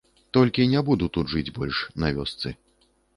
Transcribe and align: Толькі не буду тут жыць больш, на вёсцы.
Толькі 0.35 0.63
не 0.71 0.81
буду 0.87 1.09
тут 1.17 1.29
жыць 1.33 1.53
больш, 1.57 1.83
на 2.05 2.09
вёсцы. 2.17 2.55